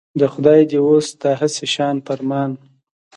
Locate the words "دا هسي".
1.21-1.67